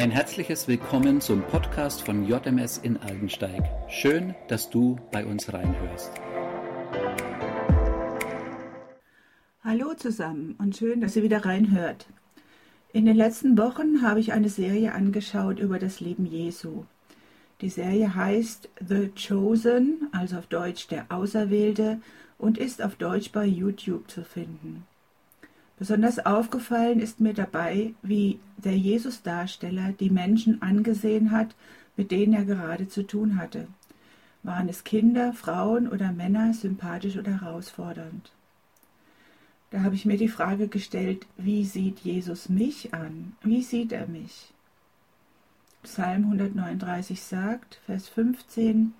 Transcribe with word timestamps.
Ein 0.00 0.10
herzliches 0.10 0.66
Willkommen 0.66 1.20
zum 1.20 1.42
Podcast 1.42 2.00
von 2.00 2.26
JMS 2.26 2.78
in 2.78 2.96
Aldensteig. 2.96 3.70
Schön, 3.90 4.34
dass 4.48 4.70
du 4.70 4.98
bei 5.12 5.26
uns 5.26 5.52
reinhörst. 5.52 6.10
Hallo 9.62 9.92
zusammen 9.92 10.54
und 10.56 10.74
schön, 10.74 11.02
dass 11.02 11.16
ihr 11.16 11.22
wieder 11.22 11.44
reinhört. 11.44 12.06
In 12.94 13.04
den 13.04 13.14
letzten 13.14 13.58
Wochen 13.58 14.00
habe 14.00 14.20
ich 14.20 14.32
eine 14.32 14.48
Serie 14.48 14.94
angeschaut 14.94 15.58
über 15.58 15.78
das 15.78 16.00
Leben 16.00 16.24
Jesu. 16.24 16.84
Die 17.60 17.68
Serie 17.68 18.14
heißt 18.14 18.70
The 18.80 19.10
Chosen, 19.10 20.08
also 20.12 20.38
auf 20.38 20.46
Deutsch 20.46 20.88
der 20.88 21.12
Auserwählte, 21.12 22.00
und 22.38 22.56
ist 22.56 22.82
auf 22.82 22.94
Deutsch 22.94 23.32
bei 23.32 23.44
YouTube 23.44 24.10
zu 24.10 24.24
finden. 24.24 24.86
Besonders 25.80 26.18
aufgefallen 26.26 27.00
ist 27.00 27.20
mir 27.20 27.32
dabei, 27.32 27.94
wie 28.02 28.38
der 28.58 28.76
Jesus-Darsteller 28.76 29.92
die 29.98 30.10
Menschen 30.10 30.60
angesehen 30.60 31.30
hat, 31.30 31.56
mit 31.96 32.10
denen 32.10 32.34
er 32.34 32.44
gerade 32.44 32.86
zu 32.86 33.02
tun 33.02 33.38
hatte. 33.38 33.66
Waren 34.42 34.68
es 34.68 34.84
Kinder, 34.84 35.32
Frauen 35.32 35.88
oder 35.88 36.12
Männer, 36.12 36.52
sympathisch 36.52 37.16
oder 37.16 37.40
herausfordernd? 37.40 38.30
Da 39.70 39.80
habe 39.82 39.94
ich 39.94 40.04
mir 40.04 40.18
die 40.18 40.28
Frage 40.28 40.68
gestellt, 40.68 41.26
wie 41.38 41.64
sieht 41.64 42.00
Jesus 42.00 42.50
mich 42.50 42.92
an? 42.92 43.32
Wie 43.42 43.62
sieht 43.62 43.92
er 43.92 44.06
mich? 44.06 44.52
Psalm 45.82 46.24
139 46.24 47.22
sagt, 47.22 47.80
Vers 47.86 48.06
15, 48.06 48.92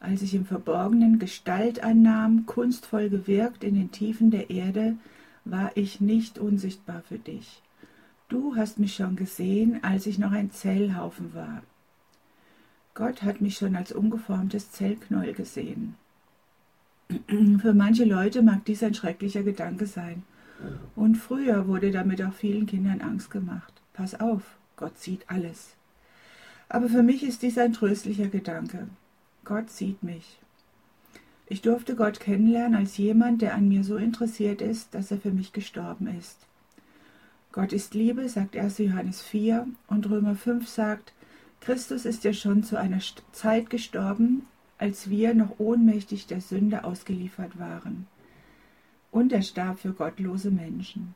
als 0.00 0.22
ich 0.22 0.34
im 0.34 0.46
Verborgenen 0.46 1.18
Gestalt 1.18 1.84
annahm, 1.84 2.46
kunstvoll 2.46 3.10
gewirkt 3.10 3.62
in 3.62 3.74
den 3.74 3.90
Tiefen 3.90 4.30
der 4.30 4.48
Erde, 4.48 4.96
war 5.44 5.76
ich 5.76 6.00
nicht 6.00 6.38
unsichtbar 6.38 7.02
für 7.06 7.18
dich. 7.18 7.62
Du 8.28 8.56
hast 8.56 8.78
mich 8.78 8.94
schon 8.94 9.16
gesehen, 9.16 9.82
als 9.82 10.06
ich 10.06 10.18
noch 10.18 10.32
ein 10.32 10.50
Zellhaufen 10.50 11.34
war. 11.34 11.62
Gott 12.94 13.22
hat 13.22 13.40
mich 13.40 13.56
schon 13.58 13.76
als 13.76 13.92
ungeformtes 13.92 14.70
Zellknäuel 14.70 15.34
gesehen. 15.34 15.96
Für 17.60 17.74
manche 17.74 18.04
Leute 18.04 18.42
mag 18.42 18.64
dies 18.64 18.82
ein 18.82 18.94
schrecklicher 18.94 19.42
Gedanke 19.42 19.86
sein. 19.86 20.22
Und 20.94 21.16
früher 21.16 21.66
wurde 21.66 21.90
damit 21.90 22.22
auch 22.22 22.32
vielen 22.32 22.66
Kindern 22.66 23.00
Angst 23.00 23.30
gemacht. 23.30 23.72
Pass 23.92 24.18
auf, 24.18 24.42
Gott 24.76 24.98
sieht 24.98 25.28
alles. 25.28 25.74
Aber 26.68 26.88
für 26.88 27.02
mich 27.02 27.22
ist 27.22 27.42
dies 27.42 27.58
ein 27.58 27.72
tröstlicher 27.72 28.28
Gedanke. 28.28 28.88
Gott 29.44 29.70
sieht 29.70 30.02
mich. 30.02 30.38
Ich 31.46 31.60
durfte 31.60 31.94
Gott 31.94 32.20
kennenlernen 32.20 32.74
als 32.74 32.96
jemand, 32.96 33.42
der 33.42 33.54
an 33.54 33.68
mir 33.68 33.84
so 33.84 33.96
interessiert 33.96 34.62
ist, 34.62 34.94
dass 34.94 35.10
er 35.10 35.18
für 35.18 35.30
mich 35.30 35.52
gestorben 35.52 36.06
ist. 36.18 36.38
Gott 37.52 37.72
ist 37.72 37.94
Liebe, 37.94 38.28
sagt 38.28 38.56
1. 38.56 38.78
Johannes 38.78 39.20
4 39.22 39.68
und 39.86 40.08
Römer 40.08 40.34
5 40.34 40.66
sagt, 40.68 41.12
Christus 41.60 42.04
ist 42.04 42.24
ja 42.24 42.32
schon 42.32 42.64
zu 42.64 42.76
einer 42.76 42.98
Zeit 43.32 43.70
gestorben, 43.70 44.46
als 44.78 45.08
wir 45.08 45.34
noch 45.34 45.58
ohnmächtig 45.58 46.26
der 46.26 46.40
Sünde 46.40 46.84
ausgeliefert 46.84 47.58
waren. 47.58 48.06
Und 49.10 49.32
er 49.32 49.42
starb 49.42 49.78
für 49.78 49.92
gottlose 49.92 50.50
Menschen. 50.50 51.14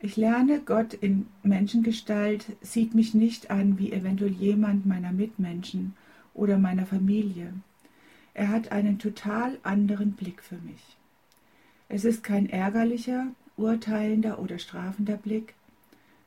Ich 0.00 0.16
lerne, 0.16 0.60
Gott 0.60 0.94
in 0.94 1.26
Menschengestalt 1.42 2.46
sieht 2.60 2.94
mich 2.94 3.14
nicht 3.14 3.50
an 3.50 3.78
wie 3.78 3.92
eventuell 3.92 4.32
jemand 4.32 4.86
meiner 4.86 5.12
Mitmenschen 5.12 5.94
oder 6.34 6.58
meiner 6.58 6.86
Familie. 6.86 7.52
Er 8.38 8.50
hat 8.50 8.70
einen 8.70 9.00
total 9.00 9.58
anderen 9.64 10.12
Blick 10.12 10.44
für 10.44 10.58
mich. 10.58 10.96
Es 11.88 12.04
ist 12.04 12.22
kein 12.22 12.48
ärgerlicher, 12.48 13.26
urteilender 13.56 14.38
oder 14.38 14.60
strafender 14.60 15.16
Blick, 15.16 15.54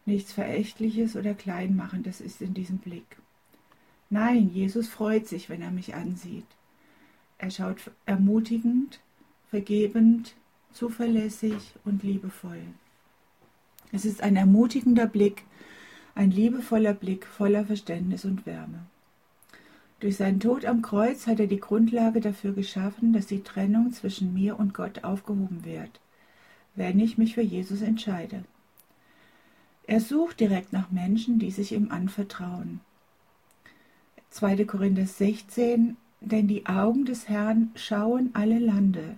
nichts 0.06 0.34
Verächtliches 0.34 1.16
oder 1.16 1.34
Kleinmachendes 1.34 2.20
ist 2.20 2.42
in 2.42 2.54
diesem 2.54 2.80
Blick. 2.80 3.16
Nein, 4.10 4.50
Jesus 4.54 4.90
freut 4.90 5.26
sich, 5.26 5.48
wenn 5.48 5.62
er 5.62 5.72
mich 5.72 5.96
ansieht. 5.96 6.48
Er 7.38 7.50
schaut 7.50 7.80
ermutigend, 8.06 9.00
vergebend, 9.50 10.36
zuverlässig 10.74 11.76
und 11.86 12.04
liebevoll. 12.04 12.62
Es 13.94 14.04
ist 14.04 14.22
ein 14.22 14.36
ermutigender 14.36 15.08
Blick, 15.08 15.46
ein 16.16 16.32
liebevoller 16.32 16.94
Blick 16.94 17.26
voller 17.26 17.64
Verständnis 17.64 18.26
und 18.26 18.46
Wärme. 18.46 18.86
Durch 20.02 20.18
seinen 20.18 20.40
Tod 20.40 20.66
am 20.66 20.82
Kreuz 20.82 21.28
hat 21.28 21.40
er 21.40 21.46
die 21.46 21.60
Grundlage 21.60 22.22
dafür 22.22 22.54
geschaffen, 22.54 23.14
dass 23.14 23.28
die 23.28 23.44
Trennung 23.44 23.94
zwischen 23.94 24.34
mir 24.34 24.60
und 24.60 24.74
Gott 24.74 25.04
aufgehoben 25.04 25.64
wird, 25.64 26.02
wenn 26.74 27.00
ich 27.00 27.20
mich 27.20 27.36
für 27.36 27.44
Jesus 27.44 27.84
entscheide. 27.84 28.44
Er 29.86 30.02
sucht 30.02 30.40
direkt 30.40 30.74
nach 30.74 30.90
Menschen, 30.90 31.38
die 31.38 31.52
sich 31.52 31.72
ihm 31.72 31.92
anvertrauen. 31.92 32.80
2. 34.32 34.66
Korinther 34.66 35.06
16, 35.06 35.98
denn 36.20 36.48
die 36.48 36.66
Augen 36.66 37.06
des 37.06 37.30
Herrn 37.30 37.70
schauen 37.76 38.32
alle 38.34 38.58
Lande, 38.58 39.18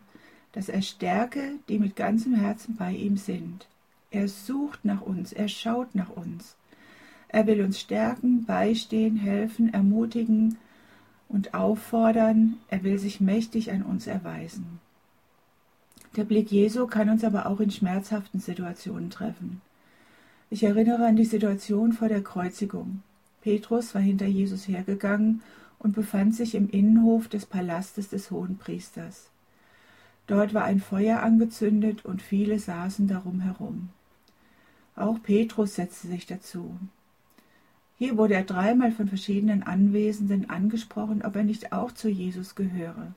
dass 0.51 0.67
er 0.67 0.81
stärke, 0.81 1.59
die 1.69 1.79
mit 1.79 1.95
ganzem 1.95 2.33
Herzen 2.33 2.75
bei 2.75 2.91
ihm 2.91 3.15
sind. 3.15 3.69
Er 4.11 4.27
sucht 4.27 4.83
nach 4.83 5.01
uns, 5.01 5.31
er 5.31 5.47
schaut 5.47 5.95
nach 5.95 6.09
uns. 6.09 6.57
Er 7.29 7.47
will 7.47 7.61
uns 7.61 7.79
stärken, 7.79 8.43
beistehen, 8.43 9.15
helfen, 9.15 9.73
ermutigen, 9.73 10.57
und 11.33 11.55
auffordern, 11.55 12.57
er 12.69 12.83
will 12.83 12.99
sich 12.99 13.19
mächtig 13.19 13.71
an 13.71 13.81
uns 13.81 14.05
erweisen. 14.07 14.79
Der 16.15 16.23
Blick 16.23 16.51
Jesu 16.51 16.85
kann 16.85 17.09
uns 17.09 17.23
aber 17.23 17.47
auch 17.47 17.59
in 17.59 17.71
schmerzhaften 17.71 18.39
Situationen 18.39 19.09
treffen. 19.09 19.61
Ich 20.51 20.63
erinnere 20.63 21.07
an 21.07 21.15
die 21.15 21.25
Situation 21.25 21.91
vor 21.91 22.07
der 22.07 22.21
Kreuzigung. 22.21 23.01
Petrus 23.41 23.95
war 23.95 24.01
hinter 24.01 24.27
Jesus 24.27 24.67
hergegangen 24.67 25.41
und 25.79 25.95
befand 25.95 26.35
sich 26.35 26.53
im 26.53 26.69
Innenhof 26.69 27.27
des 27.27 27.47
Palastes 27.47 28.09
des 28.09 28.29
Hohenpriesters. 28.29 29.31
Dort 30.27 30.53
war 30.53 30.65
ein 30.65 30.79
Feuer 30.79 31.23
angezündet 31.23 32.05
und 32.05 32.21
viele 32.21 32.59
saßen 32.59 33.07
darum 33.07 33.41
herum. 33.41 33.89
Auch 34.95 35.21
Petrus 35.23 35.75
setzte 35.75 36.07
sich 36.07 36.27
dazu. 36.27 36.77
Hier 38.03 38.17
wurde 38.17 38.33
er 38.33 38.43
dreimal 38.43 38.91
von 38.91 39.07
verschiedenen 39.07 39.63
Anwesenden 39.63 40.49
angesprochen, 40.49 41.23
ob 41.23 41.37
er 41.37 41.45
nicht 41.45 41.71
auch 41.71 41.93
zu 41.93 42.09
Jesus 42.09 42.53
gehöre. 42.53 43.15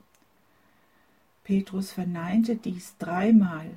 Petrus 1.43 1.91
verneinte 1.91 2.55
dies 2.55 2.95
dreimal, 2.97 3.69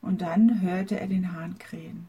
und 0.00 0.22
dann 0.22 0.62
hörte 0.62 0.98
er 0.98 1.06
den 1.06 1.36
Hahn 1.36 1.58
krähen. 1.58 2.08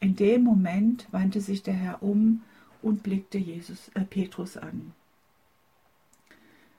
In 0.00 0.16
dem 0.16 0.44
Moment 0.44 1.08
wandte 1.10 1.42
sich 1.42 1.62
der 1.62 1.74
Herr 1.74 2.02
um 2.02 2.40
und 2.80 3.02
blickte 3.02 3.36
Jesus, 3.36 3.90
äh, 3.92 4.00
Petrus 4.00 4.56
an. 4.56 4.94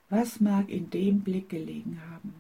Was 0.10 0.40
mag 0.40 0.70
in 0.70 0.90
dem 0.90 1.22
Blick 1.22 1.50
gelegen 1.50 2.02
haben? 2.10 2.34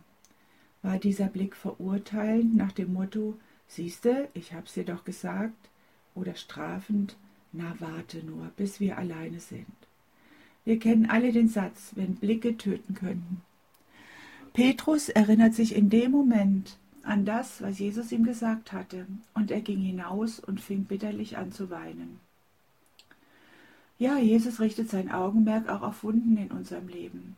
War 0.81 0.97
dieser 0.97 1.27
Blick 1.27 1.55
verurteilend 1.55 2.55
nach 2.55 2.71
dem 2.71 2.93
Motto, 2.93 3.37
siehste, 3.67 4.27
ich 4.33 4.55
hab's 4.55 4.73
dir 4.73 4.85
doch 4.85 5.05
gesagt, 5.05 5.69
oder 6.15 6.33
strafend, 6.33 7.15
na 7.51 7.75
warte 7.79 8.25
nur, 8.25 8.51
bis 8.55 8.79
wir 8.79 8.97
alleine 8.97 9.39
sind. 9.39 9.65
Wir 10.63 10.79
kennen 10.79 11.09
alle 11.09 11.31
den 11.31 11.49
Satz, 11.49 11.91
wenn 11.95 12.15
Blicke 12.15 12.57
töten 12.57 12.93
könnten. 12.93 13.41
Petrus 14.53 15.09
erinnert 15.09 15.53
sich 15.53 15.75
in 15.75 15.89
dem 15.89 16.11
Moment 16.11 16.77
an 17.03 17.25
das, 17.25 17.61
was 17.61 17.79
Jesus 17.79 18.11
ihm 18.11 18.23
gesagt 18.23 18.73
hatte, 18.73 19.07
und 19.33 19.49
er 19.49 19.61
ging 19.61 19.79
hinaus 19.79 20.39
und 20.39 20.61
fing 20.61 20.83
bitterlich 20.83 21.37
an 21.37 21.51
zu 21.51 21.69
weinen. 21.69 22.19
Ja, 23.97 24.17
Jesus 24.17 24.59
richtet 24.59 24.89
sein 24.89 25.11
Augenmerk 25.11 25.69
auch 25.69 25.81
auf 25.81 26.03
Wunden 26.03 26.37
in 26.37 26.51
unserem 26.51 26.87
Leben. 26.87 27.37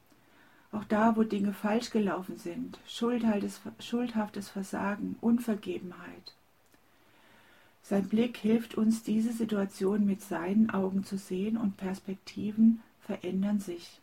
Auch 0.71 0.85
da, 0.85 1.15
wo 1.15 1.23
Dinge 1.23 1.53
falsch 1.53 1.91
gelaufen 1.91 2.37
sind, 2.37 2.79
schuldhaftes 2.87 4.49
Versagen, 4.49 5.17
Unvergebenheit. 5.21 6.33
Sein 7.83 8.07
Blick 8.07 8.37
hilft 8.37 8.75
uns, 8.75 9.03
diese 9.03 9.33
Situation 9.33 10.05
mit 10.05 10.21
seinen 10.21 10.69
Augen 10.69 11.03
zu 11.03 11.17
sehen 11.17 11.57
und 11.57 11.75
Perspektiven 11.75 12.81
verändern 13.01 13.59
sich. 13.59 13.99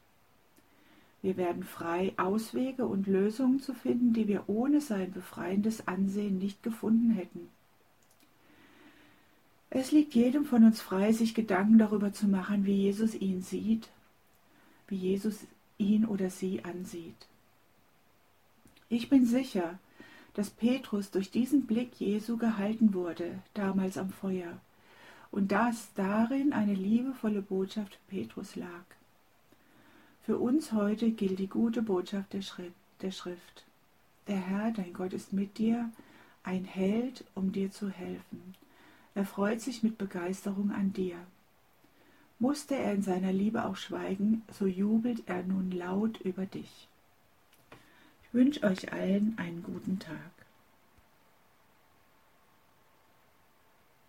Wir 1.23 1.39
werden 1.39 1.65
frei, 1.65 2.13
Auswege 2.19 2.87
und 2.87 3.07
Lösungen 3.07 3.61
zu 3.61 3.75
finden, 3.75 4.13
die 4.13 4.29
wir 4.29 4.45
ohne 4.49 4.83
sein 4.83 5.13
befreiendes 5.13 5.89
Ansehen 5.89 6.39
nicht 6.39 6.63
gefunden 6.63 7.11
hätten. 7.11 7.49
Es 9.71 9.93
liegt 9.93 10.15
jedem 10.15 10.45
von 10.45 10.65
uns 10.65 10.81
frei, 10.81 11.13
sich 11.13 11.35
Gedanken 11.35 11.79
darüber 11.79 12.13
zu 12.13 12.27
machen, 12.27 12.67
wie 12.67 12.75
Jesus 12.75 13.15
ihn 13.15 13.41
sieht, 13.41 13.89
wie 14.89 14.97
Jesus 14.97 15.47
ihn 15.79 16.05
oder 16.05 16.29
sie 16.29 16.65
ansieht. 16.65 17.29
Ich 18.89 19.09
bin 19.09 19.25
sicher, 19.25 19.79
dass 20.35 20.51
Petrus 20.51 21.11
durch 21.11 21.31
diesen 21.31 21.67
Blick 21.67 21.99
Jesu 21.99 22.37
gehalten 22.37 22.95
wurde, 22.95 23.39
damals 23.55 23.99
am 23.99 24.11
Feuer, 24.11 24.61
und 25.31 25.53
dass 25.53 25.93
darin 25.95 26.53
eine 26.53 26.75
liebevolle 26.75 27.43
Botschaft 27.43 27.95
für 27.95 28.17
Petrus 28.17 28.57
lag. 28.57 28.85
Für 30.23 30.39
uns 30.39 30.73
heute 30.73 31.11
gilt 31.11 31.39
die 31.39 31.49
gute 31.49 31.83
Botschaft 31.83 32.33
der 32.33 32.43
Schrift. 32.43 33.65
Der 34.29 34.39
Herr, 34.39 34.71
dein 34.73 34.93
Gott, 34.93 35.13
ist 35.13 35.33
mit 35.33 35.59
dir, 35.59 35.91
ein 36.45 36.65
Held, 36.65 37.25
um 37.35 37.53
dir 37.53 37.71
zu 37.71 37.89
helfen. 37.91 38.55
Er 39.15 39.25
freut 39.25 39.61
sich 39.61 39.83
mit 39.83 39.99
Begeisterung 39.99 40.71
an 40.71 40.93
dir. 40.93 41.17
Musste 42.39 42.75
er 42.75 42.95
in 42.95 43.03
seiner 43.03 43.33
Liebe 43.33 43.65
auch 43.65 43.77
schweigen, 43.77 44.43
so 44.57 44.67
jubelt 44.67 45.23
er 45.27 45.43
nun 45.43 45.71
laut 45.73 46.21
über 46.21 46.47
dich. 46.47 46.89
Wünsche 48.33 48.63
euch 48.63 48.93
allen 48.93 49.35
einen 49.39 49.63
guten 49.63 49.99
Tag. 49.99 50.40